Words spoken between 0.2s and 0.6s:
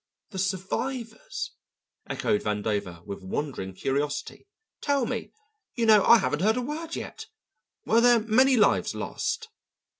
"The